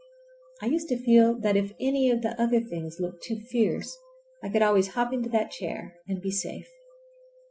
I 0.63 0.65
used 0.65 0.89
to 0.89 0.97
feel 0.97 1.39
that 1.41 1.55
if 1.55 1.73
any 1.79 2.09
of 2.09 2.23
the 2.23 2.29
other 2.41 2.59
things 2.59 2.99
looked 2.99 3.21
too 3.21 3.39
fierce 3.39 3.95
I 4.43 4.49
could 4.49 4.63
always 4.63 4.87
hop 4.97 5.13
into 5.13 5.29
that 5.29 5.51
chair 5.51 5.93
and 6.07 6.19
be 6.19 6.31
safe. 6.31 6.71